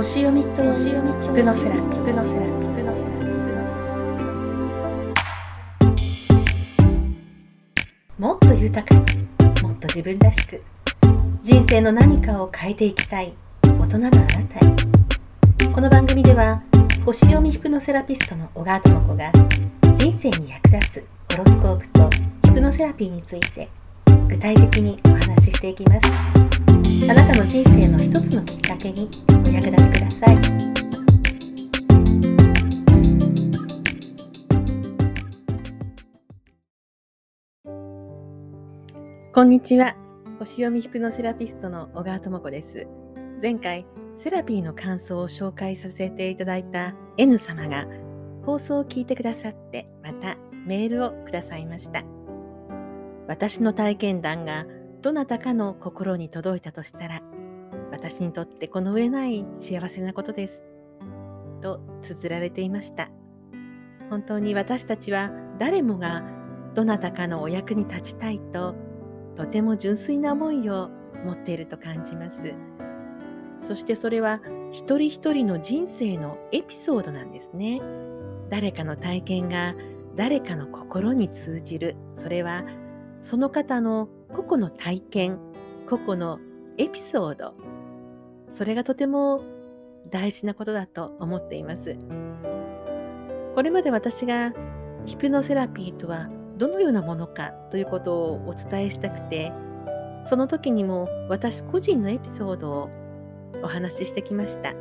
[0.00, 3.20] 星読みと星読みヒプノセラピヒプノセラピヒプノセラ
[8.16, 9.00] もっと豊かに
[9.62, 10.62] もっと自分らしく
[11.42, 16.62] 人生の何かを変えていきたい大人のあなたへこの番組では
[17.04, 19.30] 星読みヒプノセラピストの小川智子が
[19.94, 21.04] 人生に役立つ
[21.36, 22.08] ホロスコープと
[22.44, 23.68] ヒプノセラピーについて
[24.28, 30.36] 具体的にお話ししていきますあなたの人生の一つのきっかけにお役立てください。
[39.32, 39.94] こんにちは。
[40.38, 42.86] 星読みヒプノセラピストの小川智子です。
[43.40, 43.86] 前回
[44.16, 47.86] セラピーの感想を紹介させていただいた N 様が
[48.44, 50.36] 放送を聞いてくださってまた
[50.66, 52.02] メールをくださいました。
[53.28, 54.66] 私の体験談が
[55.02, 57.22] どなたかの心に届いたとしたら
[57.90, 60.64] 私にとってこの上ない幸せなことです。
[61.60, 63.08] と綴られていました。
[64.08, 66.22] 本当に私たちは誰もが
[66.74, 68.74] どなたかのお役に立ちたいと
[69.36, 70.90] とても純粋な思いを
[71.24, 72.54] 持っていると感じます。
[73.60, 77.80] そしてそれは一人一人の人生のエピソードなんですね。
[78.48, 79.74] 誰かの体験が
[80.16, 81.96] 誰かの心に通じる。
[82.14, 82.64] それは
[83.20, 85.38] その方の個々の体験
[85.88, 86.38] 個々の
[86.78, 87.54] エピソード
[88.50, 89.44] それがとても
[90.10, 91.96] 大事なことだと思っています。
[93.54, 94.52] これまで私が
[95.06, 99.52] ヒプノセラピーとはどのようなものかということをお伝えしたくて
[100.24, 102.90] その時にも私個人のエピソードを
[103.62, 104.74] お話ししてきました。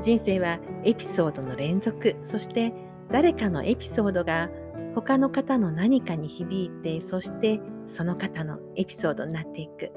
[0.00, 2.72] 人生はエピソードの連続そして
[3.10, 4.50] 誰かのエピソードが
[4.94, 9.92] 他の方の何かに響いてそしてその方のエピソードになっていく。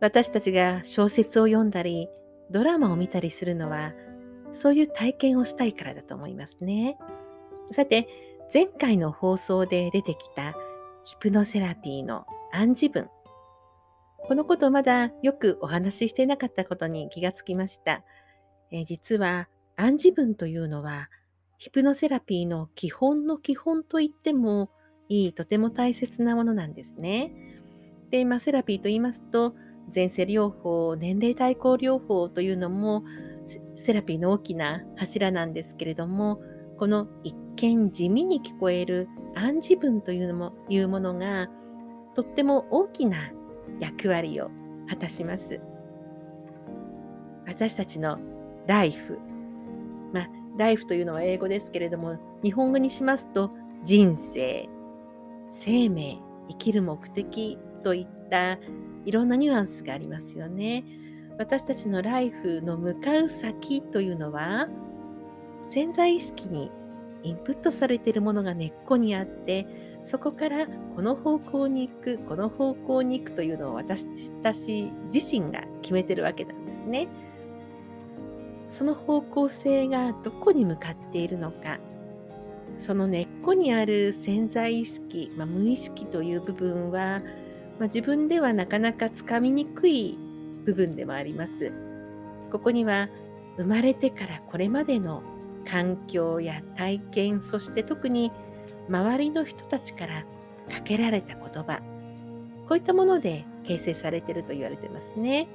[0.00, 2.08] 私たちが小説を読んだり
[2.50, 3.92] ドラマを見たりするのは
[4.52, 6.96] そういう体験をしたいからだと思いますね。
[7.72, 8.08] さて
[8.52, 10.54] 前回の放送で出てきた
[11.04, 13.08] ヒプノセラピーの暗示文。
[14.22, 18.02] このことまだよくお話ししていなかったことに気がつきました。
[18.70, 21.08] え実は暗示文というのは
[21.60, 24.70] ヒプノセラピーの基本の基本と言っても
[25.10, 27.32] いいとても大切なものなんですね。
[28.10, 29.54] で、まあ、セラピーと言いますと
[29.94, 33.04] 前世療法年齢対抗療法というのも
[33.76, 36.40] セラピーの大きな柱なんですけれども
[36.78, 41.50] この一見地味に聞こえる暗示文というのもいうものが
[42.14, 43.32] とっても大きな
[43.78, 44.50] 役割を
[44.88, 45.60] 果たします。
[47.46, 48.18] 私たちの
[48.66, 49.18] ライフ、
[50.56, 53.50] ライフというのは英語ですけれども、日本語にしますと、
[53.84, 54.68] 人生、
[55.48, 56.18] 生命、
[56.48, 58.58] 生きる目的といった
[59.04, 60.84] いろんなニュアンスがありますよね。
[61.38, 64.68] 私たちのライフの向かう先というのは、
[65.66, 66.70] 潜在意識に
[67.22, 69.66] インプットされているものが根っこにあって、
[70.04, 74.06] そこからこの方向に行く、この方向に行くというのを私
[74.42, 77.08] 私自身が決めてるわけなんですね。
[78.70, 81.78] その方向性がどこに向かっているのか
[82.78, 87.20] その根っこにある潜在意識、まあ、無意識という部分は、
[87.78, 90.16] まあ、自分ではなかなかつかみにくい
[90.64, 91.72] 部分でもあります。
[92.50, 93.08] ここには
[93.56, 95.22] 生まれてからこれまでの
[95.68, 98.32] 環境や体験そして特に
[98.88, 100.24] 周りの人たちから
[100.72, 101.80] かけられた言葉
[102.66, 105.48] こういったもので形成されていると言われてますね。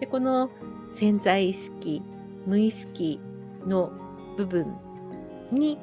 [0.00, 0.50] でこの
[0.94, 2.02] 潜在意識
[2.46, 3.20] 無意識
[3.66, 3.92] の
[4.36, 4.76] 部分
[5.50, 5.78] に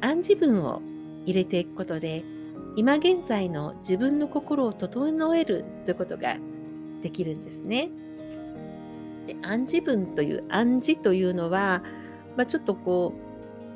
[0.00, 0.82] 暗示文を
[1.24, 2.24] 入れていくことで
[2.76, 6.36] 今現在の自分の心を整えるということが
[7.02, 7.90] できるんですね。
[9.26, 11.82] で暗示文という暗示というのは、
[12.36, 13.14] まあ、ちょっとこ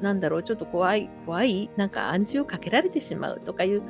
[0.00, 3.82] うなんだろうちょっと怖い怖いなんか暗示をかけられてしまうとかいう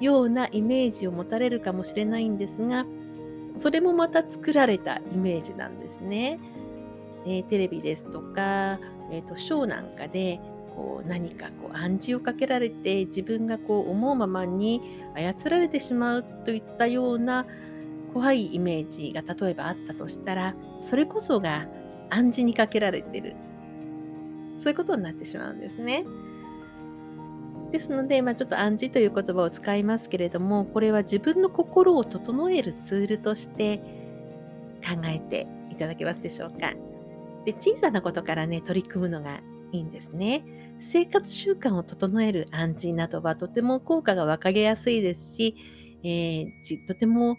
[0.00, 2.86] ようなイメージを持たれるかもしれないんですが
[3.56, 6.38] それもまた作られたイメージなんですね。
[7.28, 8.80] えー、テレビですとか、
[9.12, 10.40] えーと、ショーなんかで
[10.74, 17.46] こう何かこう暗示をかけられて自分がこう思うままに操られてしまうといったような
[18.14, 21.66] 怖いイメージが例えばあったとしたらそれこそが
[22.10, 23.36] 暗示にかけられてる
[24.56, 26.04] そういうことになってしまうんですね。
[27.70, 33.78] ですので、まあ、ちょっと暗示という言葉を使いますけれどもこれは自分の心を整えるツールとして
[34.82, 36.72] 考えていただけますでしょうか。
[37.48, 39.40] で小さなことからね取り組むのが
[39.72, 40.44] いいんですね。
[40.78, 45.56] 生活習慣を整える暗示などはとても効果が分かりやすいですし、
[46.04, 47.38] えー、とても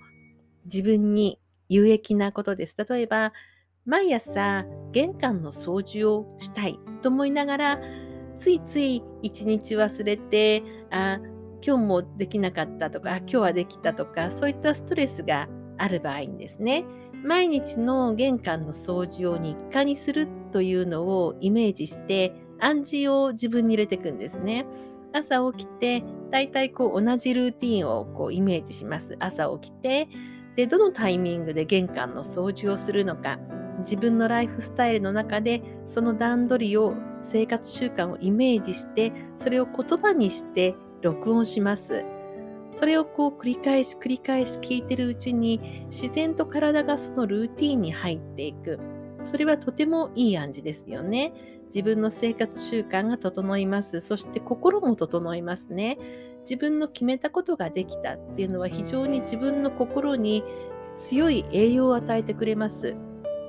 [0.65, 1.39] 自分に
[1.69, 2.75] 有益なことです。
[2.89, 3.33] 例えば、
[3.85, 7.79] 毎朝玄関の掃除をしたいと思いながら、
[8.35, 11.19] ついつい一日忘れて、あ、
[11.63, 15.47] 今日もできなかったとか、今日はできたとか、そういったストレスが
[15.77, 16.83] ある場合にですね、
[17.23, 24.65] 毎日の玄関の掃除を日課にするというのをイメージして暗示を自分に入れていくんですね。
[25.11, 29.15] 朝起きてだいたいこう同じルーティンをこうイメージします。
[29.19, 30.07] 朝起きて
[30.55, 33.39] でどのタイミングで玄関の掃除をするのか
[33.79, 42.05] 自分のライフスタイルの中でその段取りを生活習慣をイメージしてそれを言葉にして録音します。
[42.71, 48.79] それをこう繰り返し繰り返し聞いてるうちに自然と体がそのルーティンに入っていく。
[49.25, 51.33] それはとてもいい暗示ですよね。
[51.65, 54.01] 自分の生活習慣が整います。
[54.01, 55.97] そして心も整いますね。
[56.41, 60.43] 自分の決めたことができたっていうのは非常に自分の心に
[60.95, 62.95] 強い栄養を与えてくれます。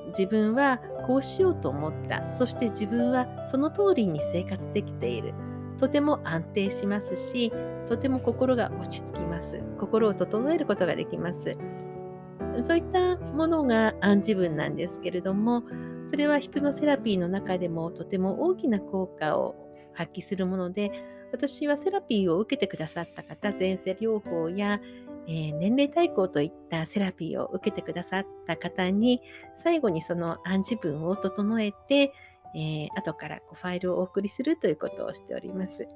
[0.08, 2.30] 自分はこうしようと思った。
[2.30, 5.32] そして自分はその通りに生活できている。
[5.80, 7.50] とても安定しますし、
[7.88, 9.64] とても心が落ち着きます。
[9.78, 11.56] 心を整えることができます。
[12.62, 15.62] そういったものが暗示文なんですけれども、
[16.04, 19.54] それはヒプノセラピーの中でもとても大きな効果を
[19.94, 20.92] 発揮するもので、
[21.32, 24.80] 私はセラピーを受けてくださった方、前世療法や、
[25.28, 29.22] えー、年齢対抗といったセラピーを受けてくださった方に、
[29.54, 32.12] 最後にその暗示文を整えて、
[32.54, 35.86] えー、後からこうファイルをお送りするということをしております。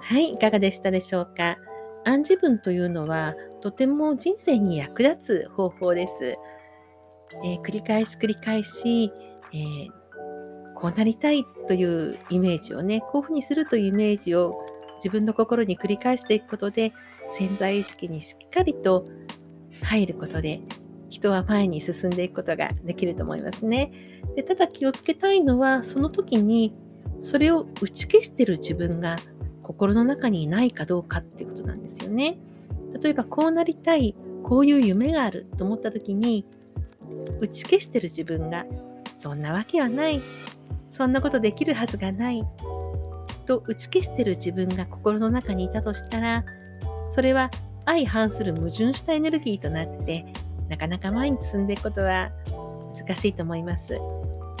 [0.00, 1.56] はい、いかがでしたでしょうか？
[2.04, 6.34] 暗示文というのはとても人生に役立つ方法です。
[7.44, 9.10] えー、繰り返し繰り返し、
[9.54, 9.88] えー、
[10.74, 14.58] こうなりたいというイメージをね、こういうふうにするというイメージを
[15.02, 16.92] 自分の心に繰り返していくことで
[17.34, 19.04] 潜在意識にしっかりと
[19.82, 20.60] 入ることで
[21.08, 23.92] 人は前に進んでいくことができると思いますね。
[24.36, 26.74] でただ気をつけたいのはその時に
[27.18, 29.16] それを打ち消してる自分が
[29.62, 32.38] 心の中にいないかどうかっていうことなんですよね。
[33.00, 36.46] 例えばこうなりたい、こういう夢があると思った時に
[37.40, 38.66] 打ち消してる自分が
[39.18, 40.20] そんなわけはない、
[40.90, 42.44] そんなことできるはずがない
[43.42, 46.44] と打ち消してる自分が心の中にいたとしたら
[47.08, 47.50] それは
[47.84, 50.24] 相反する矛盾したエネルギーとなって
[50.68, 52.30] なかなか前に進んでいくことは
[52.96, 53.98] 難しいと思います。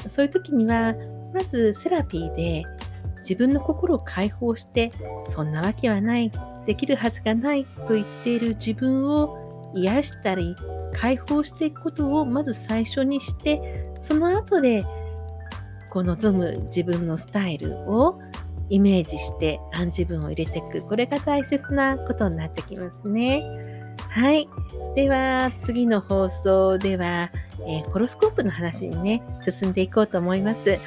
[0.08, 0.94] そういう時には
[1.32, 2.64] まずセラピーで
[3.18, 4.92] 自分の心を解放して
[5.24, 6.32] そんなわけはない
[6.66, 10.56] できるはずがないと言っている自分を癒したり
[10.92, 14.84] 解放していくことをまず最初にしてその後で
[15.90, 18.20] こう望む自分のスタイルを
[18.72, 23.44] イメージして暗示文を入れていくこれが大切なことになってきますね。
[24.08, 24.48] はい。
[24.94, 27.30] では次の放送では、
[27.66, 30.80] えー、ホロスコープの話にね進んでいこうと思います。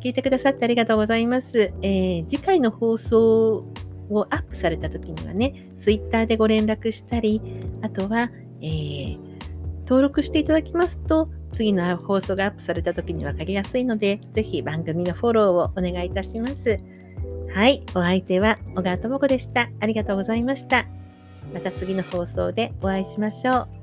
[0.00, 1.72] 聞いてくださってありがとうございます。
[1.82, 3.66] えー、次回の放送
[4.08, 7.42] をアップされた時にはね、Twitter でご連絡したり、
[7.82, 8.30] あとは、
[8.62, 9.18] えー、
[9.80, 16.78] 登録していただきますと、次の放送がアップされた時に分かりやすいので、ぜひ番組のフォローをお願いいたします。
[17.52, 19.68] はい、お相手は小川智子でした。
[19.80, 20.86] ありがとうございました。
[21.52, 23.79] また次の放送でお会いしましょう。